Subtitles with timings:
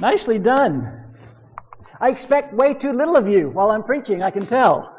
[0.00, 0.92] Nicely done.
[2.00, 4.94] I expect way too little of you while I'm preaching, I can tell.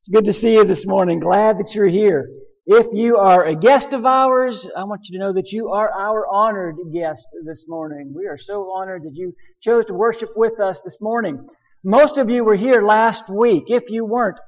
[0.00, 1.18] It's good to see you this morning.
[1.18, 2.28] Glad that you're here.
[2.66, 5.90] If you are a guest of ours, I want you to know that you are
[5.90, 8.12] our honored guest this morning.
[8.14, 11.46] We are so honored that you chose to worship with us this morning.
[11.82, 13.64] Most of you were here last week.
[13.68, 14.38] If you weren't,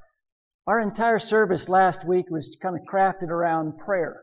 [0.67, 4.23] our entire service last week was kind of crafted around prayer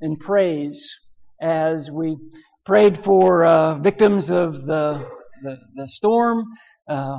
[0.00, 0.96] and praise
[1.40, 2.16] as we
[2.64, 5.08] prayed for uh, victims of the,
[5.42, 6.44] the, the storm.
[6.88, 7.18] Uh,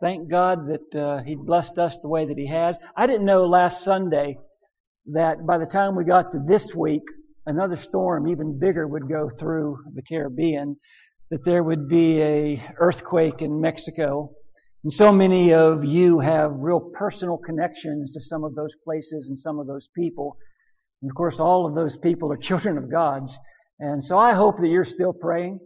[0.00, 2.78] thank God that uh, He blessed us the way that He has.
[2.96, 4.38] I didn't know last Sunday
[5.12, 7.02] that by the time we got to this week,
[7.46, 10.76] another storm even bigger would go through the Caribbean,
[11.30, 14.30] that there would be a earthquake in Mexico.
[14.84, 19.38] And so many of you have real personal connections to some of those places and
[19.38, 20.36] some of those people.
[21.02, 23.36] And of course, all of those people are children of God's.
[23.80, 25.60] And so I hope that you're still praying.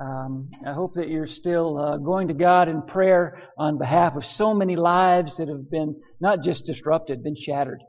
[0.00, 4.24] Um, I hope that you're still uh, going to God in prayer on behalf of
[4.24, 7.80] so many lives that have been not just disrupted, been shattered,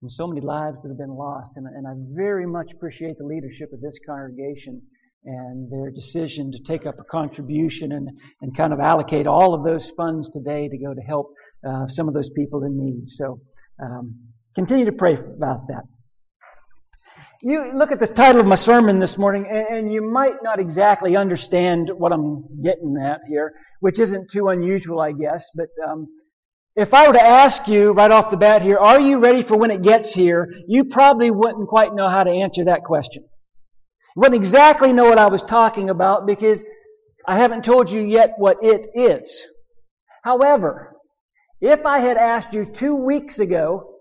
[0.00, 1.52] and so many lives that have been lost.
[1.56, 4.80] And, and I very much appreciate the leadership of this congregation
[5.24, 8.08] and their decision to take up a contribution and,
[8.40, 11.32] and kind of allocate all of those funds today to go to help
[11.68, 13.08] uh, some of those people in need.
[13.08, 13.38] So
[13.80, 14.16] um,
[14.56, 15.84] continue to pray about that.
[17.44, 21.16] You look at the title of my sermon this morning, and you might not exactly
[21.16, 25.44] understand what I'm getting at here, which isn't too unusual, I guess.
[25.56, 26.06] But um,
[26.76, 29.58] if I were to ask you right off the bat here, are you ready for
[29.58, 30.46] when it gets here?
[30.68, 33.24] You probably wouldn't quite know how to answer that question.
[33.24, 36.62] You wouldn't exactly know what I was talking about because
[37.26, 39.42] I haven't told you yet what it is.
[40.22, 40.94] However,
[41.60, 43.96] if I had asked you two weeks ago,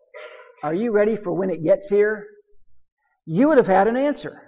[0.64, 2.28] are you ready for when it gets here?
[3.32, 4.42] You would have had an answer.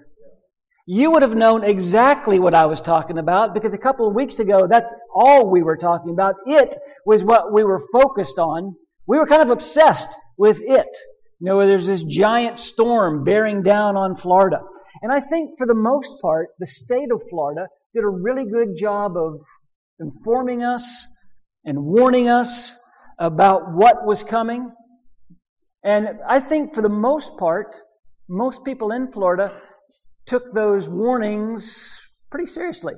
[0.86, 4.40] You would have known exactly what I was talking about because a couple of weeks
[4.40, 6.36] ago, that's all we were talking about.
[6.46, 6.76] It
[7.06, 8.76] was what we were focused on.
[9.08, 10.90] We were kind of obsessed with it.
[11.40, 14.60] You know, there's this giant storm bearing down on Florida.
[15.02, 18.76] And I think for the most part, the state of Florida did a really good
[18.78, 19.36] job of
[20.02, 20.84] informing us
[21.64, 22.74] and warning us
[23.18, 24.70] about what was coming.
[25.86, 27.68] And I think for the most part,
[28.34, 29.56] most people in Florida
[30.26, 31.64] took those warnings
[32.32, 32.96] pretty seriously.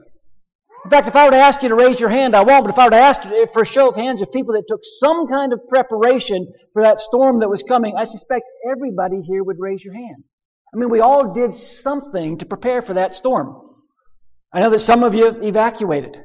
[0.86, 2.72] In fact, if I were to ask you to raise your hand, I won't, but
[2.72, 3.20] if I were to ask
[3.52, 7.00] for a show of hands of people that took some kind of preparation for that
[7.00, 10.24] storm that was coming, I suspect everybody here would raise your hand.
[10.74, 13.62] I mean, we all did something to prepare for that storm.
[14.54, 16.16] I know that some of you evacuated.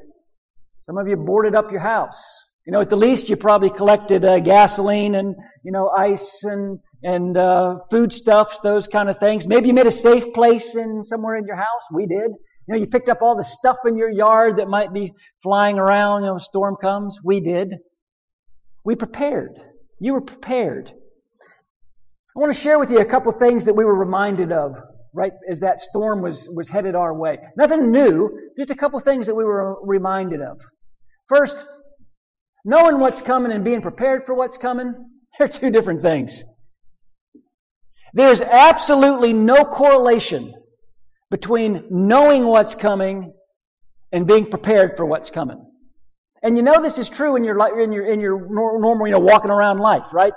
[0.82, 2.20] Some of you boarded up your house.
[2.66, 5.34] You know, at the least you probably collected uh, gasoline and,
[5.64, 9.46] you know, ice and and uh, foodstuffs, those kind of things.
[9.46, 11.82] Maybe you made a safe place in somewhere in your house.
[11.92, 12.30] We did.
[12.68, 15.12] You know, you picked up all the stuff in your yard that might be
[15.42, 16.22] flying around.
[16.22, 17.16] You know, storm comes.
[17.24, 17.72] We did.
[18.84, 19.52] We prepared.
[19.98, 20.90] You were prepared.
[22.36, 24.74] I want to share with you a couple things that we were reminded of
[25.12, 27.38] right as that storm was, was headed our way.
[27.56, 30.58] Nothing new, just a couple things that we were reminded of.
[31.28, 31.56] First,
[32.64, 34.94] knowing what's coming and being prepared for what's coming,
[35.38, 36.42] they're two different things.
[38.12, 40.54] There's absolutely no correlation
[41.30, 43.32] between knowing what's coming
[44.12, 45.64] and being prepared for what's coming.
[46.42, 49.20] And you know this is true in your in your in your normal you know
[49.20, 50.32] walking around life, right?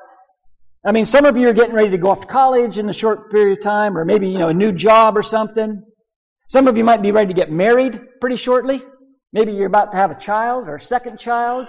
[0.85, 2.93] I mean, some of you are getting ready to go off to college in a
[2.93, 5.81] short period of time, or maybe you know a new job or something.
[6.49, 8.81] Some of you might be ready to get married pretty shortly.
[9.31, 11.67] Maybe you're about to have a child or a second child.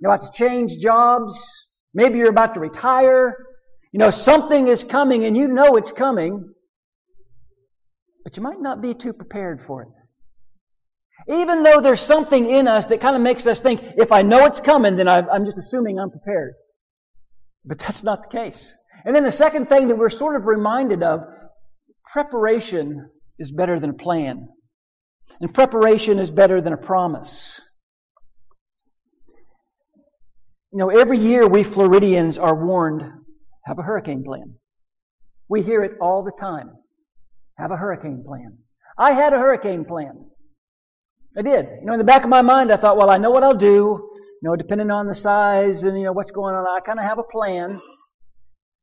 [0.00, 1.34] You're about to change jobs.
[1.94, 3.36] Maybe you're about to retire.
[3.92, 6.52] You know, something is coming and you know it's coming,
[8.24, 9.88] but you might not be too prepared for it.
[11.32, 14.44] Even though there's something in us that kind of makes us think, if I know
[14.44, 16.54] it's coming, then I'm just assuming I'm prepared.
[17.64, 18.72] But that's not the case.
[19.04, 21.20] And then the second thing that we're sort of reminded of,
[22.12, 24.48] preparation is better than a plan.
[25.40, 27.60] And preparation is better than a promise.
[30.72, 33.02] You know, every year we Floridians are warned
[33.68, 34.54] have a hurricane plan.
[35.48, 36.70] We hear it all the time.
[37.58, 38.56] Have a hurricane plan.
[38.96, 40.24] I had a hurricane plan.
[41.36, 41.66] I did.
[41.80, 43.56] You know, in the back of my mind, I thought, well, I know what I'll
[43.56, 43.66] do.
[44.40, 47.04] You know, depending on the size and, you know, what's going on, I kind of
[47.04, 47.80] have a plan.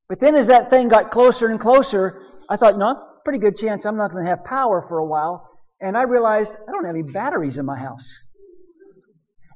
[0.08, 3.86] But then as that thing got closer and closer, I thought, no, pretty good chance
[3.86, 5.50] I'm not going to have power for a while.
[5.82, 8.08] And I realized I don't have any batteries in my house.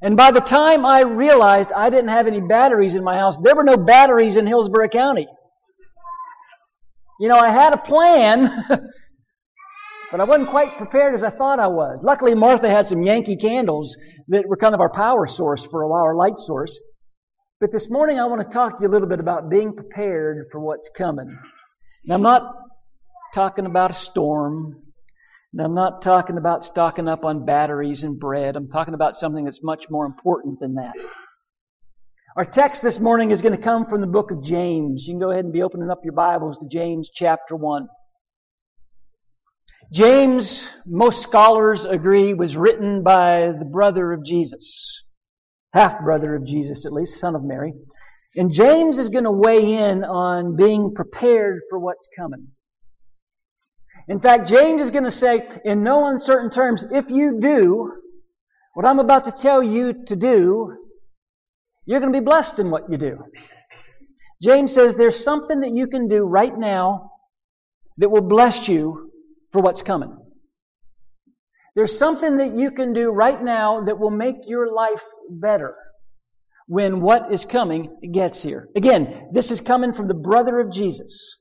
[0.01, 3.55] And by the time I realized I didn't have any batteries in my house, there
[3.55, 5.27] were no batteries in Hillsborough County.
[7.19, 8.65] You know, I had a plan,
[10.11, 11.99] but I wasn't quite prepared as I thought I was.
[12.01, 13.93] Luckily, Martha had some Yankee candles
[14.29, 16.79] that were kind of our power source for a while, our light source.
[17.59, 20.47] But this morning I want to talk to you a little bit about being prepared
[20.49, 21.37] for what's coming.
[22.05, 22.53] Now I'm not
[23.33, 24.81] talking about a storm.
[25.51, 28.55] Now I'm not talking about stocking up on batteries and bread.
[28.55, 30.93] I'm talking about something that's much more important than that.
[32.37, 35.05] Our text this morning is going to come from the book of James.
[35.07, 37.87] You can go ahead and be opening up your Bibles to James chapter 1.
[39.91, 45.03] James, most scholars agree, was written by the brother of Jesus.
[45.73, 47.73] Half brother of Jesus, at least, son of Mary.
[48.35, 52.49] And James is going to weigh in on being prepared for what's coming.
[54.09, 57.91] In fact, James is going to say, in no uncertain terms, if you do
[58.73, 60.73] what I'm about to tell you to do,
[61.85, 63.19] you're going to be blessed in what you do.
[64.41, 67.11] James says there's something that you can do right now
[67.97, 69.11] that will bless you
[69.51, 70.17] for what's coming.
[71.75, 75.75] There's something that you can do right now that will make your life better
[76.67, 78.69] when what is coming gets here.
[78.75, 81.38] Again, this is coming from the brother of Jesus.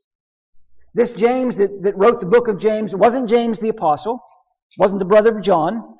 [0.95, 4.21] This James that, that wrote the book of James wasn't James the apostle,
[4.79, 5.97] wasn't the brother of John.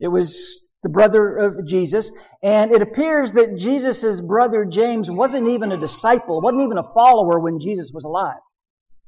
[0.00, 2.10] It was the brother of Jesus.
[2.42, 7.40] And it appears that Jesus' brother James wasn't even a disciple, wasn't even a follower
[7.40, 8.38] when Jesus was alive.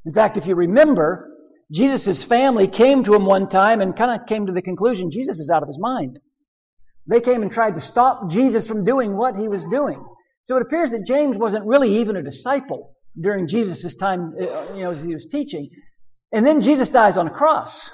[0.06, 1.30] In fact, if you remember,
[1.70, 5.38] Jesus' family came to him one time and kind of came to the conclusion Jesus
[5.38, 6.18] is out of his mind.
[7.06, 10.02] They came and tried to stop Jesus from doing what he was doing.
[10.44, 14.82] So it appears that James wasn't really even a disciple during Jesus' time, uh, you
[14.82, 15.70] know, as he was teaching.
[16.32, 17.90] And then Jesus dies on a cross.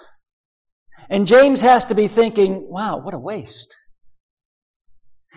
[1.11, 3.75] And James has to be thinking, wow, what a waste.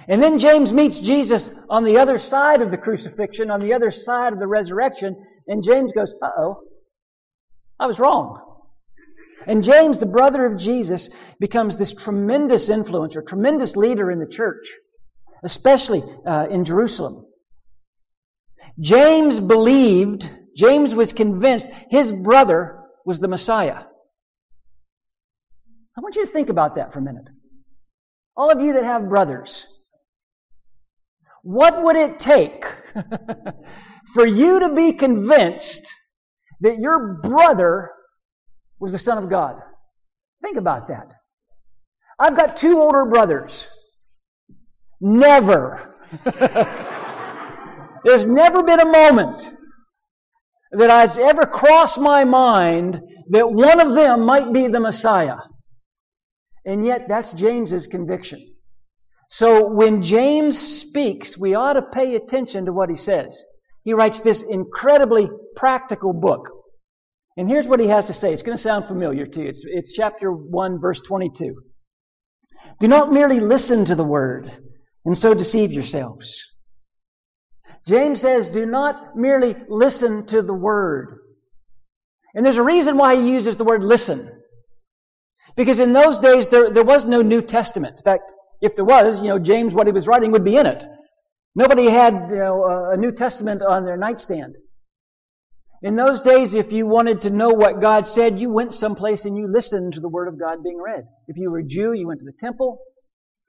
[0.07, 3.91] And then James meets Jesus on the other side of the crucifixion, on the other
[3.91, 5.15] side of the resurrection,
[5.47, 6.61] and James goes, uh oh,
[7.79, 8.43] I was wrong.
[9.45, 11.09] And James, the brother of Jesus,
[11.39, 14.65] becomes this tremendous influencer, tremendous leader in the church,
[15.43, 17.26] especially uh, in Jerusalem.
[18.79, 20.23] James believed,
[20.55, 23.83] James was convinced his brother was the Messiah.
[25.97, 27.25] I want you to think about that for a minute.
[28.35, 29.65] All of you that have brothers,
[31.41, 32.63] what would it take
[34.13, 35.81] for you to be convinced
[36.61, 37.91] that your brother
[38.79, 39.57] was the Son of God.
[40.41, 41.13] Think about that.
[42.19, 43.65] I've got two older brothers.
[44.99, 45.95] Never.
[48.07, 49.41] There's never been a moment
[50.71, 53.01] that has ever crossed my mind
[53.31, 55.35] that one of them might be the Messiah.
[56.63, 58.55] And yet, that's James's conviction.
[59.29, 63.37] So when James speaks, we ought to pay attention to what he says
[63.83, 65.27] he writes this incredibly
[65.57, 66.49] practical book.
[67.35, 68.31] And here's what he has to say.
[68.31, 69.49] It's going to sound familiar to you.
[69.49, 71.55] It's, it's chapter 1, verse 22.
[72.79, 74.49] Do not merely listen to the word
[75.03, 76.29] and so deceive yourselves.
[77.87, 81.19] James says, do not merely listen to the word.
[82.33, 84.29] And there's a reason why he uses the word listen.
[85.55, 87.95] Because in those days, there, there was no New Testament.
[87.97, 90.65] In fact, if there was, you know, James, what he was writing would be in
[90.65, 90.83] it.
[91.55, 94.55] Nobody had you know, a New Testament on their nightstand.
[95.81, 99.37] In those days, if you wanted to know what God said, you went someplace and
[99.37, 101.05] you listened to the Word of God being read.
[101.27, 102.79] If you were a Jew, you went to the temple.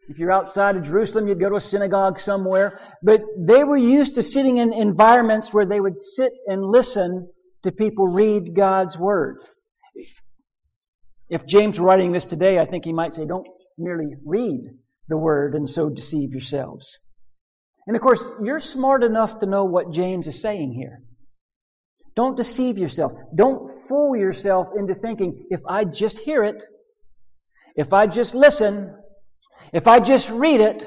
[0.08, 2.80] If you're outside of Jerusalem, you'd go to a synagogue somewhere.
[3.02, 7.28] But they were used to sitting in environments where they would sit and listen
[7.64, 9.36] to people read God's Word.
[11.28, 13.46] If James were writing this today, I think he might say, don't
[13.76, 14.70] merely read
[15.08, 16.98] the Word and so deceive yourselves.
[17.86, 21.02] And of course, you're smart enough to know what James is saying here.
[22.16, 23.12] Don't deceive yourself.
[23.34, 26.62] Don't fool yourself into thinking, if I just hear it,
[27.76, 28.94] if I just listen,
[29.72, 30.82] if I just read it,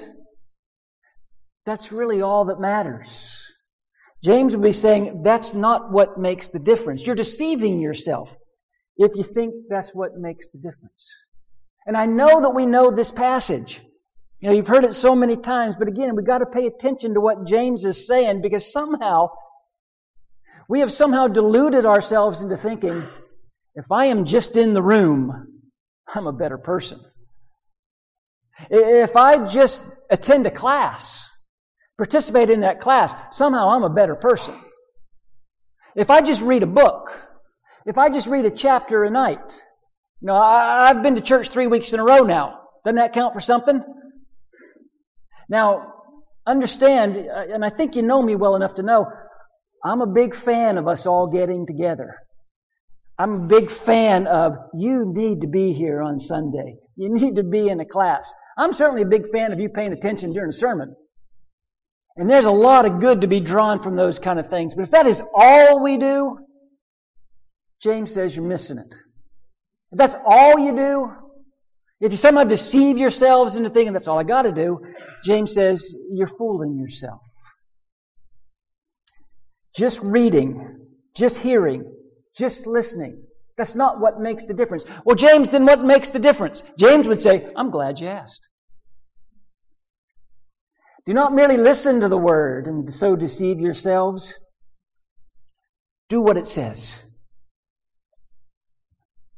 [1.65, 3.07] that's really all that matters.
[4.23, 7.03] James would be saying that's not what makes the difference.
[7.03, 8.29] You're deceiving yourself
[8.97, 11.09] if you think that's what makes the difference.
[11.85, 13.79] And I know that we know this passage.
[14.39, 17.13] You know, you've heard it so many times, but again, we've got to pay attention
[17.13, 19.29] to what James is saying because somehow
[20.67, 23.03] we have somehow deluded ourselves into thinking,
[23.75, 25.61] if I am just in the room,
[26.13, 26.99] I'm a better person.
[28.69, 29.79] If I just
[30.09, 31.03] attend a class,
[31.97, 34.59] participate in that class, somehow I'm a better person.
[35.95, 37.09] If I just read a book,
[37.85, 39.39] if I just read a chapter a night,
[40.21, 42.59] you know, I've been to church three weeks in a row now.
[42.85, 43.81] Doesn't that count for something?
[45.49, 45.93] Now,
[46.47, 49.05] understand, uh, and I think you know me well enough to know,
[49.83, 52.15] I'm a big fan of us all getting together.
[53.17, 56.77] I'm a big fan of you need to be here on Sunday.
[57.01, 58.31] You need to be in a class.
[58.55, 60.95] I'm certainly a big fan of you paying attention during a sermon.
[62.15, 64.75] And there's a lot of good to be drawn from those kind of things.
[64.75, 66.37] But if that is all we do,
[67.81, 68.93] James says you're missing it.
[69.91, 71.11] If that's all you do,
[72.01, 74.79] if you somehow deceive yourselves into thinking that's all I got to do,
[75.25, 77.21] James says you're fooling yourself.
[79.75, 81.83] Just reading, just hearing,
[82.37, 83.23] just listening.
[83.57, 84.83] That's not what makes the difference.
[85.05, 86.63] Well, James, then what makes the difference?
[86.77, 88.41] James would say, I'm glad you asked.
[91.05, 94.33] Do not merely listen to the word and so deceive yourselves.
[96.09, 96.93] Do what it says.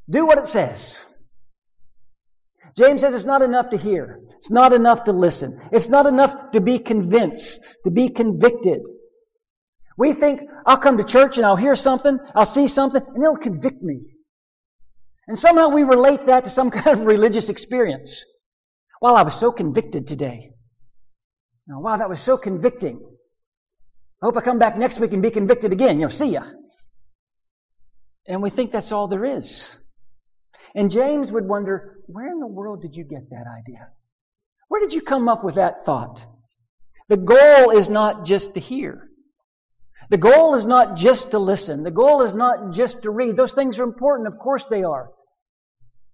[0.08, 0.96] Do what it says.
[2.76, 4.20] James says it's not enough to hear.
[4.38, 5.58] It's not enough to listen.
[5.72, 8.80] It's not enough to be convinced, to be convicted.
[9.96, 13.36] We think, I'll come to church and I'll hear something, I'll see something, and it'll
[13.36, 14.00] convict me.
[15.28, 18.24] And somehow we relate that to some kind of religious experience.
[19.00, 20.50] Well, I was so convicted today.
[21.66, 23.00] Now, wow, that was so convicting.
[24.22, 25.98] I hope I come back next week and be convicted again.
[25.98, 26.42] You know, see ya.
[28.26, 29.64] And we think that's all there is.
[30.74, 33.88] And James would wonder, where in the world did you get that idea?
[34.68, 36.20] Where did you come up with that thought?
[37.08, 39.08] The goal is not just to hear.
[40.10, 41.82] The goal is not just to listen.
[41.82, 43.36] The goal is not just to read.
[43.36, 44.28] Those things are important.
[44.28, 45.10] Of course they are.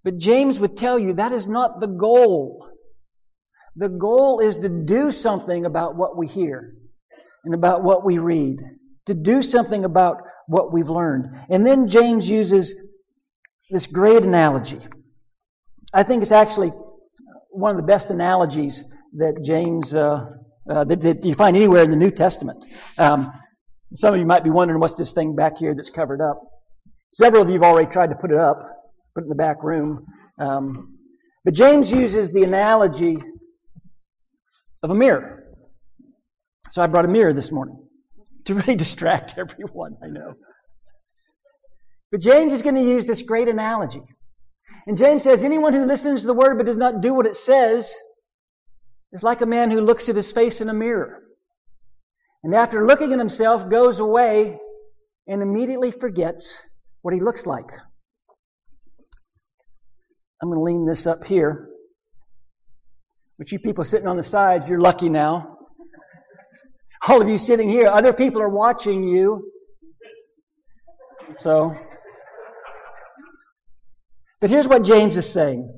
[0.03, 2.67] But James would tell you that is not the goal.
[3.75, 6.73] The goal is to do something about what we hear
[7.45, 8.57] and about what we read.
[9.07, 10.17] To do something about
[10.47, 11.27] what we've learned.
[11.49, 12.73] And then James uses
[13.69, 14.79] this great analogy.
[15.93, 16.71] I think it's actually
[17.49, 18.83] one of the best analogies
[19.17, 20.25] that James, uh,
[20.69, 22.63] uh, that, that, you find anywhere in the New Testament.
[22.97, 23.31] Um,
[23.93, 26.41] some of you might be wondering what's this thing back here that's covered up.
[27.11, 28.57] Several of you have already tried to put it up,
[29.13, 30.05] put it in the back room.
[30.39, 30.97] Um,
[31.43, 33.17] but James uses the analogy
[34.83, 35.43] of a mirror.
[36.71, 37.77] So I brought a mirror this morning
[38.45, 40.35] to really distract everyone, I know.
[42.11, 44.03] But James is going to use this great analogy.
[44.87, 47.35] And James says, anyone who listens to the word but does not do what it
[47.35, 47.91] says
[49.13, 51.21] is like a man who looks at his face in a mirror.
[52.43, 54.57] And after looking at himself, goes away
[55.27, 56.51] and immediately forgets
[57.01, 57.65] what he looks like.
[60.41, 61.67] I'm going to lean this up here.
[63.37, 65.57] But you people sitting on the sides, you're lucky now.
[67.07, 69.51] All of you sitting here, other people are watching you.
[71.39, 71.73] So,
[74.39, 75.71] but here's what James is saying.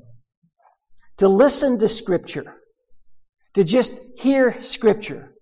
[1.18, 2.44] To listen to Scripture,
[3.54, 5.33] to just hear Scripture,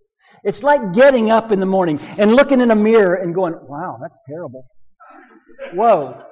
[0.44, 3.98] it's like getting up in the morning and looking in a mirror and going, wow,
[4.00, 4.66] that's terrible.
[5.74, 6.22] Whoa,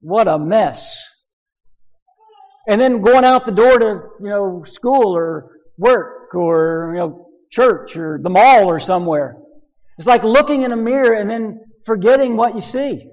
[0.00, 0.96] what a mess.
[2.68, 7.28] And then going out the door to, you know, school or work or, you know,
[7.50, 9.36] church or the mall or somewhere.
[9.96, 13.10] It's like looking in a mirror and then forgetting what you see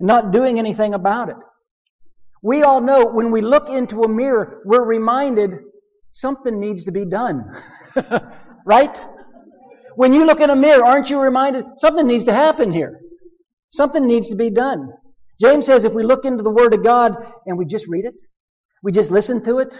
[0.00, 1.36] and not doing anything about it.
[2.42, 5.52] We all know when we look into a mirror, we're reminded
[6.12, 7.44] something needs to be done.
[8.66, 8.96] right?
[9.96, 13.00] When you look in a mirror, aren't you reminded something needs to happen here?
[13.70, 14.90] Something needs to be done.
[15.40, 17.12] James says if we look into the Word of God
[17.46, 18.14] and we just read it,
[18.82, 19.74] we just listen to it,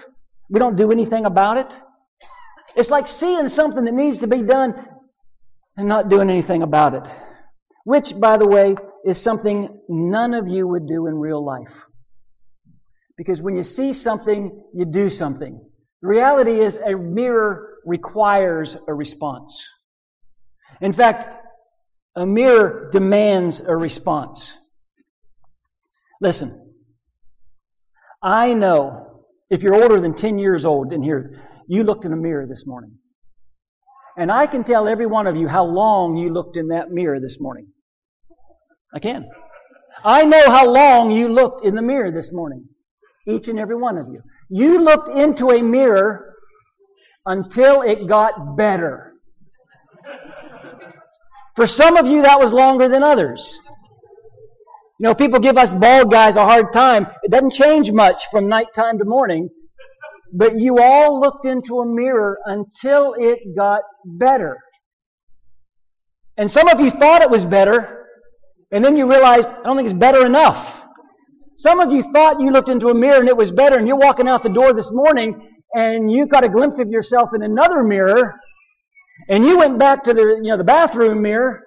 [0.49, 1.73] we don't do anything about it,
[2.76, 4.75] it's like seeing something that needs to be done
[5.76, 7.06] and not doing anything about it.
[7.85, 11.73] Which, by the way, is something none of you would do in real life.
[13.18, 15.61] Because when you see something, you do something.
[16.00, 19.54] The reality is a mirror requires a response.
[20.80, 21.25] In fact,
[22.14, 24.52] a mirror demands a response.
[26.21, 26.75] Listen,
[28.23, 32.16] I know if you're older than 10 years old in here, you looked in a
[32.16, 32.99] mirror this morning.
[34.16, 37.21] And I can tell every one of you how long you looked in that mirror
[37.21, 37.68] this morning.
[38.95, 39.28] I can.
[40.04, 42.64] I know how long you looked in the mirror this morning.
[43.28, 44.23] Each and every one of you.
[44.49, 46.35] You looked into a mirror
[47.26, 49.12] until it got better.
[51.56, 53.58] For some of you, that was longer than others.
[55.00, 57.06] You know, people give us bald guys a hard time.
[57.22, 59.48] It doesn't change much from nighttime to morning.
[60.32, 64.58] But you all looked into a mirror until it got better.
[66.36, 68.04] And some of you thought it was better,
[68.70, 70.75] and then you realized, I don't think it's better enough.
[71.56, 73.96] Some of you thought you looked into a mirror and it was better, and you're
[73.96, 75.40] walking out the door this morning,
[75.72, 78.34] and you got a glimpse of yourself in another mirror,
[79.28, 81.62] and you went back to the, you know, the bathroom mirror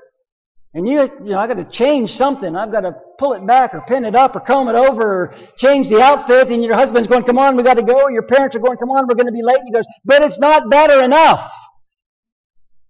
[0.74, 2.56] And you, you know, I got to change something.
[2.56, 5.36] I've got to pull it back or pin it up or comb it over or
[5.58, 6.50] change the outfit.
[6.50, 8.08] And your husband's going, come on, we got to go.
[8.10, 9.58] Your parents are going, come on, we're going to be late.
[9.58, 11.51] And he goes, but it's not better enough.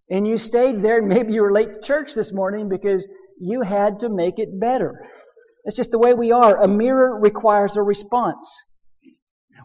[0.09, 3.07] And you stayed there maybe you were late to church this morning because
[3.39, 5.01] you had to make it better.
[5.65, 6.61] It's just the way we are.
[6.61, 8.49] A mirror requires a response.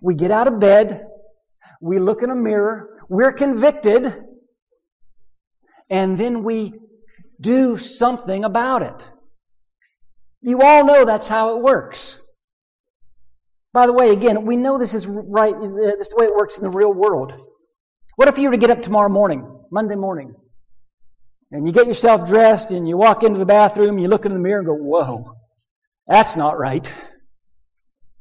[0.02, 1.06] We get out of bed.
[1.82, 3.00] We look in a mirror.
[3.08, 4.02] We're convicted.
[5.94, 6.74] And then we
[7.40, 9.00] do something about it.
[10.42, 12.18] You all know that's how it works.
[13.72, 16.34] By the way, again, we know this is right, uh, this is the way it
[16.34, 17.32] works in the real world.
[18.16, 20.34] What if you were to get up tomorrow morning, Monday morning,
[21.52, 24.32] and you get yourself dressed and you walk into the bathroom, and you look in
[24.32, 25.36] the mirror and go, whoa,
[26.08, 26.88] that's not right.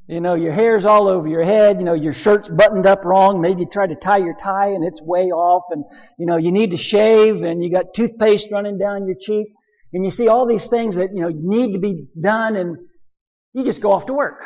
[0.07, 1.77] You know, your hair's all over your head.
[1.77, 3.39] You know, your shirt's buttoned up wrong.
[3.39, 5.63] Maybe you tried to tie your tie and it's way off.
[5.71, 5.85] And,
[6.19, 9.47] you know, you need to shave and you got toothpaste running down your cheek.
[9.93, 12.77] And you see all these things that, you know, need to be done and
[13.53, 14.41] you just go off to work.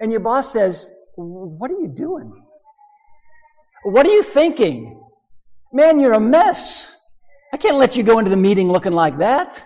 [0.00, 0.84] And your boss says,
[1.14, 2.32] what are you doing?
[3.84, 5.00] What are you thinking?
[5.72, 6.86] Man, you're a mess.
[7.52, 9.62] I can't let you go into the meeting looking like that.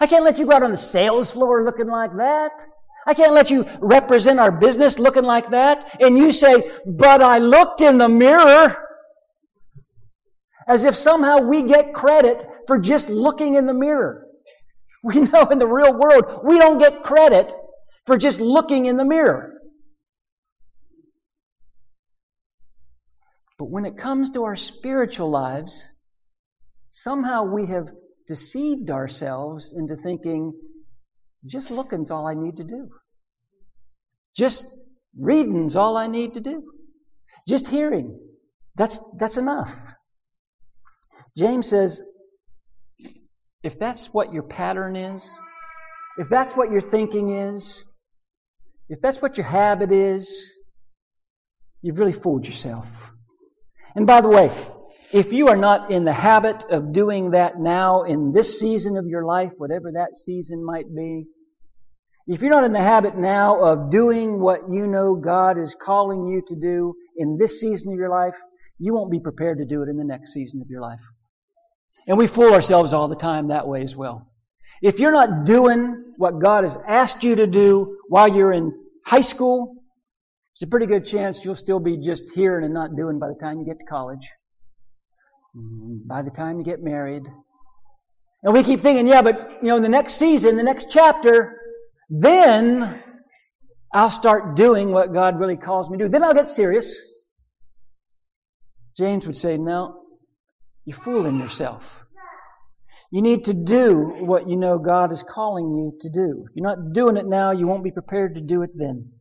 [0.00, 2.50] I can't let you go out on the sales floor looking like that.
[3.06, 5.98] I can't let you represent our business looking like that.
[6.00, 6.54] And you say,
[6.86, 8.76] but I looked in the mirror.
[10.68, 14.26] As if somehow we get credit for just looking in the mirror.
[15.02, 17.52] We know in the real world, we don't get credit
[18.06, 19.54] for just looking in the mirror.
[23.58, 25.72] But when it comes to our spiritual lives,
[26.90, 27.88] somehow we have
[28.28, 30.52] deceived ourselves into thinking
[31.46, 32.88] just looking's all I need to do.
[34.36, 34.64] Just
[35.18, 36.62] reading's all I need to do.
[37.48, 38.18] Just hearing.
[38.76, 39.68] That's, that's enough.
[41.36, 42.00] James says,
[43.62, 45.26] if that's what your pattern is,
[46.18, 47.82] if that's what your thinking is,
[48.88, 50.30] if that's what your habit is,
[51.80, 52.86] you've really fooled yourself.
[53.94, 54.50] And by the way,
[55.12, 59.06] if you are not in the habit of doing that now in this season of
[59.06, 61.26] your life, whatever that season might be,
[62.26, 66.28] if you're not in the habit now of doing what you know God is calling
[66.28, 68.34] you to do in this season of your life,
[68.78, 71.00] you won't be prepared to do it in the next season of your life.
[72.06, 74.30] And we fool ourselves all the time that way as well.
[74.80, 78.72] If you're not doing what God has asked you to do while you're in
[79.04, 79.74] high school,
[80.58, 83.38] there's a pretty good chance you'll still be just hearing and not doing by the
[83.40, 84.26] time you get to college.
[85.56, 86.08] Mm-hmm.
[86.08, 87.24] by the time you get married.
[88.42, 91.58] And we keep thinking, yeah, but, you know, in the next season, the next chapter,
[92.08, 93.02] then
[93.92, 96.10] I'll start doing what God really calls me to do.
[96.10, 96.90] Then I'll get serious.
[98.96, 100.04] James would say, no,
[100.86, 101.82] you're fooling yourself.
[103.10, 106.46] You need to do what you know God is calling you to do.
[106.48, 109.12] If you're not doing it now, you won't be prepared to do it then.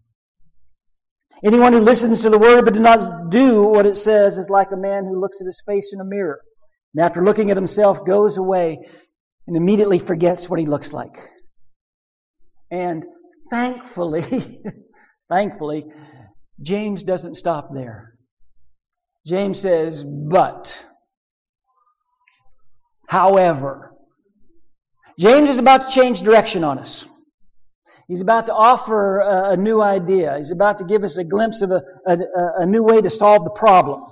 [1.44, 4.68] Anyone who listens to the word but does not do what it says is like
[4.72, 6.40] a man who looks at his face in a mirror
[6.94, 8.80] and after looking at himself goes away
[9.48, 11.14] and immediately forgets what he looks like.
[12.70, 13.04] And
[13.50, 14.60] thankfully,
[15.30, 15.86] thankfully,
[16.62, 18.16] James doesn't stop there.
[19.26, 20.68] James says, but,
[23.08, 23.94] however,
[25.20, 27.06] James is about to change direction on us.
[28.12, 30.36] He's about to offer a, a new idea.
[30.38, 32.18] He's about to give us a glimpse of a, a,
[32.60, 34.04] a new way to solve the problem.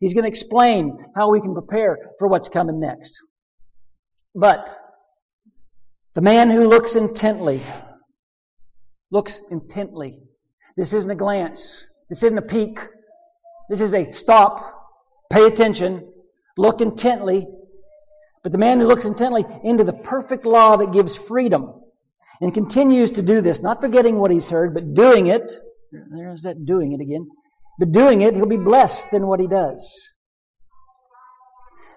[0.00, 3.16] He's going to explain how we can prepare for what's coming next.
[4.34, 4.66] But
[6.16, 7.64] the man who looks intently,
[9.12, 10.18] looks intently.
[10.76, 11.84] This isn't a glance.
[12.08, 12.80] This isn't a peek.
[13.68, 14.74] This is a stop,
[15.32, 16.12] pay attention,
[16.58, 17.46] look intently.
[18.42, 21.79] But the man who looks intently into the perfect law that gives freedom
[22.40, 25.52] and continues to do this, not forgetting what he's heard, but doing it.
[25.92, 27.28] There's that doing it again.
[27.78, 29.82] But doing it, he'll be blessed in what he does.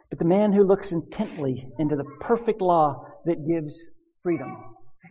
[0.09, 3.75] But the man who looks intently into the perfect law that gives
[4.21, 4.55] freedom.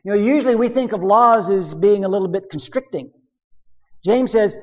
[0.05, 3.11] You know, usually we think of laws as being a little bit constricting.
[4.05, 4.55] James says,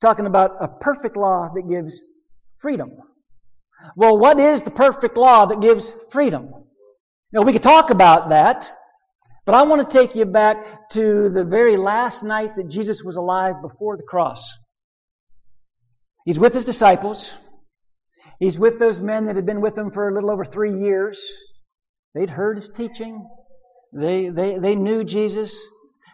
[0.00, 2.00] talking about a perfect law that gives
[2.60, 2.90] freedom.
[3.96, 6.50] Well, what is the perfect law that gives freedom?
[7.32, 8.64] Now, we could talk about that,
[9.50, 13.16] but I want to take you back to the very last night that Jesus was
[13.16, 14.40] alive before the cross.
[16.24, 17.28] He's with his disciples.
[18.38, 21.20] He's with those men that had been with him for a little over three years.
[22.14, 23.26] They'd heard his teaching.
[23.92, 25.52] They, they, they knew Jesus.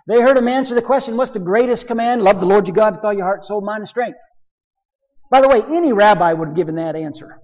[0.09, 2.23] They heard him answer the question, what's the greatest command?
[2.23, 4.17] Love the Lord your God with all your heart, soul, mind, and strength.
[5.31, 7.39] By the way, any rabbi would have given that answer.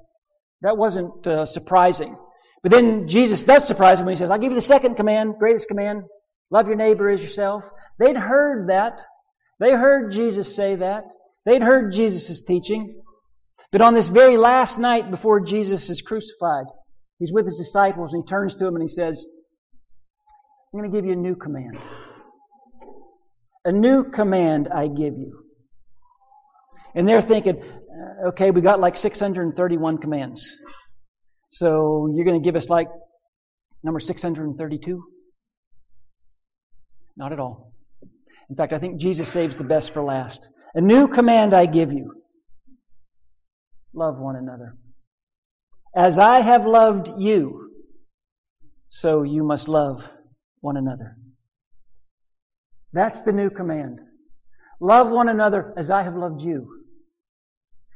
[0.63, 2.17] That wasn't uh, surprising.
[2.63, 5.35] But then Jesus does surprise them when he says, I'll give you the second command,
[5.39, 6.03] greatest command,
[6.51, 7.65] love your neighbor as yourself.
[7.99, 8.99] They'd heard that.
[9.59, 11.05] They heard Jesus say that.
[11.45, 13.03] They'd heard Jesus' teaching.
[13.73, 16.67] But on this very last night before Jesus is crucified,
[17.19, 19.25] he's with his disciples and he turns to them and he says,
[20.73, 21.79] I'm going to give you a new command.
[23.65, 25.43] A new command I give you.
[26.95, 27.63] And they're thinking,
[28.29, 30.45] okay, we got like 631 commands.
[31.53, 32.89] So you're going to give us like
[33.83, 35.05] number 632?
[37.17, 37.73] Not at all.
[38.49, 40.47] In fact, I think Jesus saves the best for last.
[40.75, 42.15] A new command I give you
[43.95, 44.77] love one another.
[45.95, 47.71] As I have loved you,
[48.89, 50.01] so you must love
[50.61, 51.17] one another.
[52.95, 53.99] That's the new command.
[54.81, 56.83] Love one another as I have loved you.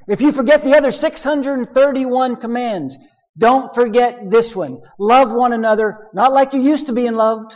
[0.08, 2.96] If you forget the other 631 commands,
[3.38, 4.80] don't forget this one.
[4.98, 7.54] Love one another, not like you used to being loved,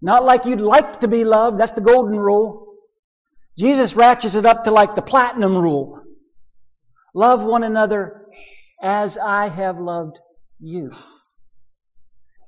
[0.00, 1.60] not like you'd like to be loved.
[1.60, 2.74] That's the golden rule.
[3.58, 6.02] Jesus ratchets it up to like the platinum rule.
[7.14, 8.26] Love one another
[8.82, 10.18] as I have loved
[10.60, 10.92] you.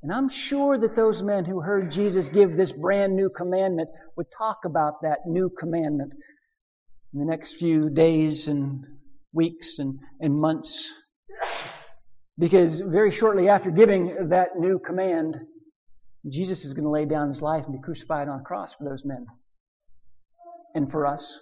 [0.02, 4.26] And I'm sure that those men who heard Jesus give this brand new commandment would
[4.36, 6.12] talk about that new commandment
[7.12, 8.84] in the next few days and
[9.32, 10.86] weeks and, and months.
[12.38, 15.36] Because very shortly after giving that new command,
[16.30, 18.88] Jesus is going to lay down his life and be crucified on a cross for
[18.88, 19.26] those men
[20.74, 21.38] and for us.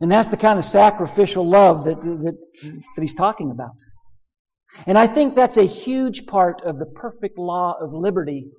[0.00, 3.74] And that's the kind of sacrificial love that, that, that he's talking about.
[4.86, 8.50] And I think that's a huge part of the perfect law of liberty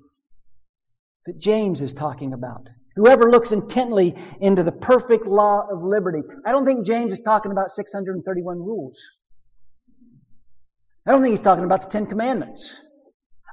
[1.26, 2.68] that James is talking about.
[2.96, 6.20] Whoever looks intently into the perfect law of liberty.
[6.46, 8.98] I don't think James is talking about 631 rules.
[11.06, 12.74] I don't think he's talking about the Ten Commandments.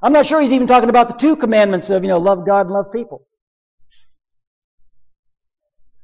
[0.02, 2.66] I'm not sure he's even talking about the two commandments of, you know, love God
[2.66, 3.26] and love people.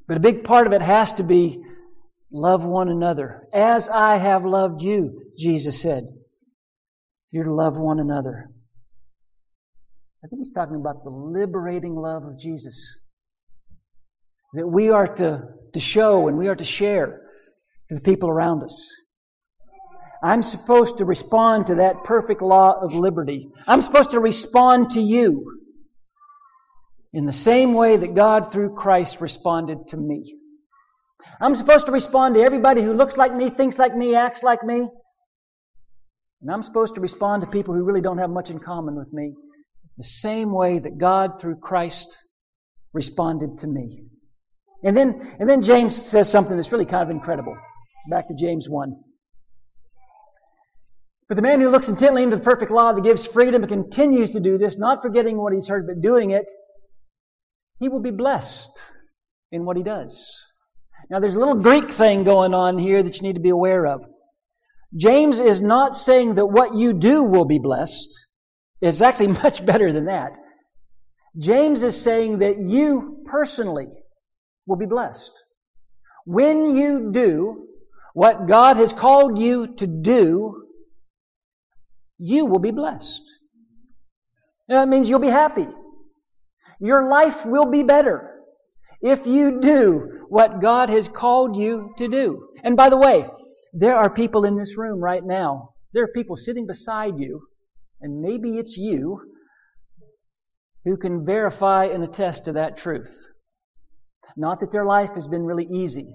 [0.08, 1.62] But a big part of it has to be
[2.32, 3.48] love one another.
[3.54, 6.04] As I have loved you, Jesus said.
[7.30, 8.50] You're to love one another.
[10.24, 12.76] I think he's talking about the liberating love of Jesus.
[14.54, 17.20] That we are to, to show and we are to share
[17.88, 18.88] to the people around us.
[20.24, 23.50] I'm supposed to respond to that perfect law of liberty.
[23.66, 25.60] I'm supposed to respond to you
[27.12, 30.34] in the same way that God through Christ responded to me.
[31.42, 34.64] I'm supposed to respond to everybody who looks like me, thinks like me, acts like
[34.64, 34.88] me.
[36.40, 39.12] And I'm supposed to respond to people who really don't have much in common with
[39.12, 39.34] me
[39.98, 42.16] the same way that God through Christ
[42.94, 44.04] responded to me.
[44.82, 47.56] And then, and then James says something that's really kind of incredible.
[48.10, 48.92] Back to James 1.
[51.28, 54.32] But the man who looks intently into the perfect law that gives freedom and continues
[54.32, 56.44] to do this, not forgetting what he's heard but doing it,
[57.78, 58.70] he will be blessed
[59.50, 60.14] in what he does.
[61.10, 63.86] Now there's a little Greek thing going on here that you need to be aware
[63.86, 64.02] of.
[64.96, 68.08] James is not saying that what you do will be blessed.
[68.80, 70.32] It's actually much better than that.
[71.38, 73.88] James is saying that you personally
[74.66, 75.30] will be blessed.
[76.26, 77.66] When you do
[78.12, 80.63] what God has called you to do,
[82.24, 83.20] you will be blessed.
[84.68, 85.66] That means you'll be happy.
[86.80, 88.30] Your life will be better
[89.02, 92.48] if you do what God has called you to do.
[92.62, 93.26] And by the way,
[93.74, 95.74] there are people in this room right now.
[95.92, 97.42] There are people sitting beside you,
[98.00, 99.20] and maybe it's you,
[100.86, 103.14] who can verify and attest to that truth.
[104.34, 106.14] Not that their life has been really easy.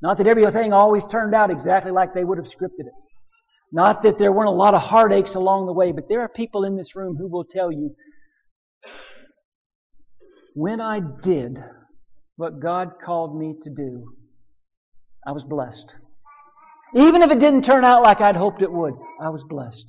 [0.00, 2.92] Not that everything always turned out exactly like they would have scripted it.
[3.72, 6.64] Not that there weren't a lot of heartaches along the way, but there are people
[6.64, 7.94] in this room who will tell you,
[10.54, 11.58] when I did
[12.36, 14.12] what God called me to do,
[15.26, 15.90] I was blessed.
[16.94, 19.86] Even if it didn't turn out like I'd hoped it would, I was blessed.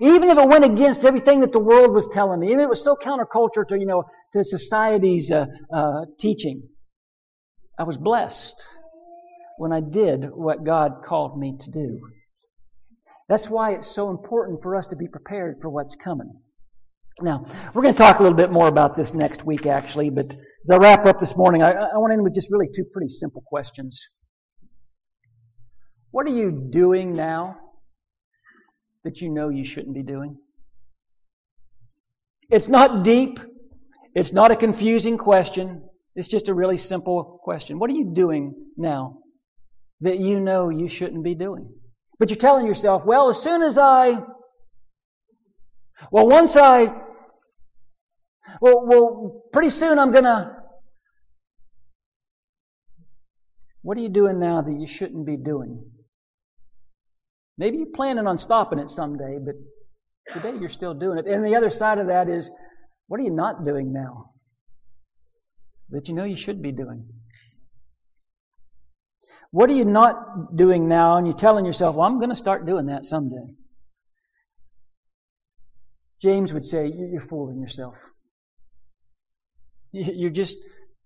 [0.00, 2.70] Even if it went against everything that the world was telling me, even if it
[2.70, 5.44] was so counterculture to, you know, to society's uh,
[5.74, 6.62] uh, teaching,
[7.78, 8.54] I was blessed
[9.58, 12.00] when I did what God called me to do.
[13.28, 16.32] That's why it's so important for us to be prepared for what's coming.
[17.20, 20.26] Now, we're going to talk a little bit more about this next week, actually, but
[20.26, 22.84] as I wrap up this morning, I, I want to end with just really two
[22.92, 23.98] pretty simple questions.
[26.10, 27.56] What are you doing now
[29.04, 30.36] that you know you shouldn't be doing?
[32.50, 33.38] It's not deep.
[34.14, 35.82] It's not a confusing question.
[36.14, 37.78] It's just a really simple question.
[37.78, 39.18] What are you doing now
[40.00, 41.68] that you know you shouldn't be doing?
[42.18, 44.14] But you're telling yourself, well, as soon as I
[46.10, 46.86] Well, once I,
[48.60, 50.56] well, well, pretty soon I'm gonna.
[53.82, 55.84] What are you doing now that you shouldn't be doing?
[57.58, 59.54] Maybe you're planning on stopping it someday, but
[60.34, 61.26] today you're still doing it.
[61.26, 62.50] And the other side of that is,
[63.06, 64.32] what are you not doing now
[65.90, 67.06] that you know you should be doing?
[69.50, 72.66] What are you not doing now and you're telling yourself, well, I'm going to start
[72.66, 73.54] doing that someday?
[76.22, 77.94] James would say, you're fooling yourself.
[79.92, 80.56] You're just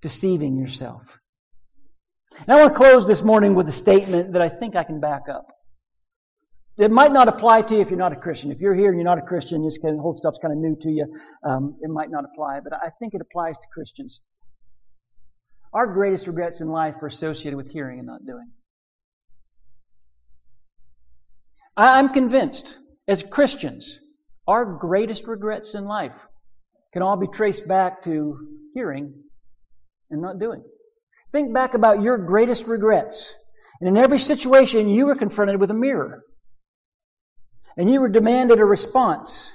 [0.02, 1.02] deceiving yourself.
[2.38, 5.00] And I want to close this morning with a statement that I think I can
[5.00, 5.46] back up.
[6.78, 8.50] It might not apply to you if you're not a Christian.
[8.50, 10.88] If you're here and you're not a Christian, this whole stuff's kind of new to
[10.88, 11.06] you,
[11.46, 12.60] um, it might not apply.
[12.60, 14.18] But I think it applies to Christians.
[15.72, 18.50] Our greatest regrets in life are associated with hearing and not doing.
[21.76, 22.74] I'm convinced,
[23.06, 23.98] as Christians,
[24.46, 26.12] our greatest regrets in life
[26.92, 28.36] can all be traced back to
[28.74, 29.14] hearing
[30.10, 30.62] and not doing.
[31.32, 33.32] Think back about your greatest regrets.
[33.80, 36.24] And in every situation, you were confronted with a mirror.
[37.76, 39.50] And you were demanded a response.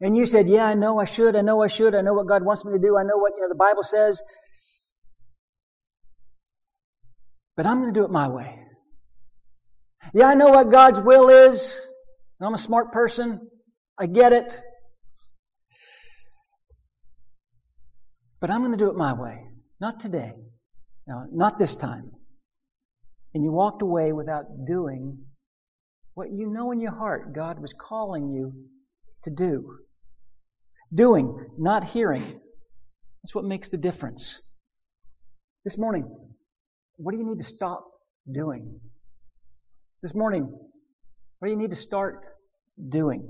[0.00, 2.26] And you said, Yeah, I know I should, I know I should, I know what
[2.26, 4.20] God wants me to do, I know what you know the Bible says.
[7.56, 8.58] But I'm going to do it my way.
[10.12, 11.74] Yeah, I know what God's will is.
[12.40, 13.48] I'm a smart person.
[13.98, 14.52] I get it.
[18.40, 19.40] But I'm going to do it my way.
[19.80, 20.32] Not today.
[21.06, 22.10] No, not this time.
[23.32, 25.18] And you walked away without doing
[26.14, 28.52] what you know in your heart God was calling you
[29.24, 29.78] to do.
[30.94, 32.22] Doing, not hearing.
[33.22, 34.38] That's what makes the difference.
[35.64, 36.06] This morning,
[36.96, 37.84] what do you need to stop
[38.30, 38.80] doing?
[40.02, 40.42] This morning,
[41.38, 42.24] what do you need to start
[42.88, 43.28] doing?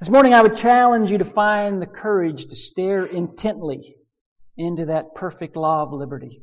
[0.00, 3.96] This morning, I would challenge you to find the courage to stare intently
[4.56, 6.42] into that perfect law of liberty.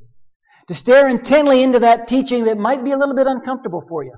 [0.68, 4.14] To stare intently into that teaching that might be a little bit uncomfortable for you.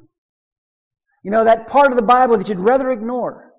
[1.24, 3.52] You know, that part of the Bible that you'd rather ignore.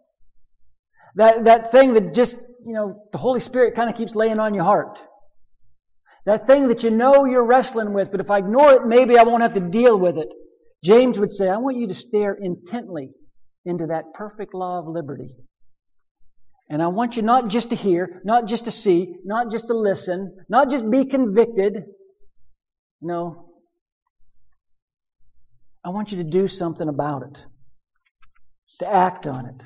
[1.17, 2.35] That, that thing that just,
[2.67, 4.99] you know, the Holy Spirit kind of keeps laying on your heart.
[6.27, 9.23] That thing that you know you're wrestling with, but if I ignore it, maybe I
[9.23, 10.29] won't have to deal with it.
[10.85, 13.11] James would say, I want you to stare intently
[13.65, 15.37] into that perfect law of liberty.
[16.69, 19.75] And I want you not just to hear, not just to see, not just to
[19.77, 21.83] listen, not just be convicted.
[23.03, 23.51] No.
[25.85, 27.39] I want you to do something about it.
[28.81, 29.63] To act on it.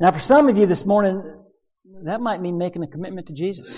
[0.00, 1.22] Now, for some of you this morning,
[2.04, 3.68] that might mean making a commitment to Jesus.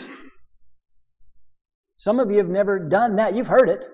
[2.00, 3.36] Some of you have never done that.
[3.36, 3.84] You've heard it.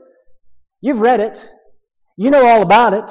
[0.81, 1.37] You've read it.
[2.17, 3.11] You know all about it.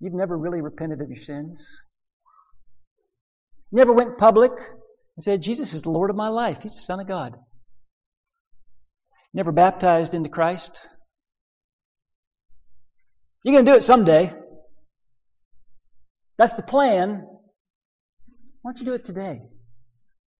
[0.00, 1.62] You've never really repented of your sins.
[3.70, 6.56] Never went public and said, Jesus is the Lord of my life.
[6.62, 7.34] He's the Son of God.
[9.34, 10.72] Never baptized into Christ.
[13.44, 14.32] You're going to do it someday.
[16.38, 17.26] That's the plan.
[18.62, 19.42] Why don't you do it today?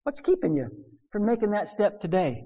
[0.05, 0.70] What's keeping you?
[1.12, 2.44] From making that step today,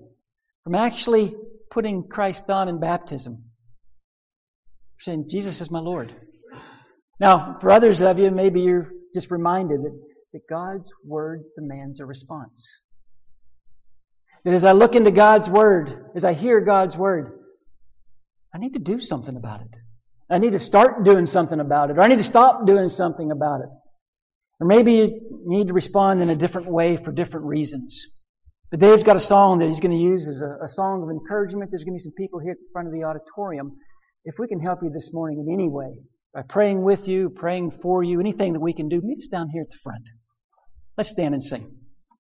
[0.64, 1.34] from actually
[1.70, 3.44] putting Christ on in baptism,
[5.00, 6.12] saying, Jesus is my Lord.
[7.20, 9.98] Now, for others of you, maybe you're just reminded that,
[10.32, 12.66] that God's Word demands a response.
[14.44, 17.38] That as I look into God's Word, as I hear God's Word,
[18.54, 19.76] I need to do something about it.
[20.28, 23.30] I need to start doing something about it, or I need to stop doing something
[23.30, 23.68] about it.
[24.58, 28.15] Or maybe you need to respond in a different way for different reasons.
[28.70, 31.10] But Dave's got a song that he's going to use as a, a song of
[31.10, 31.70] encouragement.
[31.70, 33.76] There's going to be some people here at the front of the auditorium.
[34.24, 36.02] If we can help you this morning in any way,
[36.34, 39.48] by praying with you, praying for you, anything that we can do, meet us down
[39.50, 40.02] here at the front.
[40.98, 41.75] Let's stand and sing.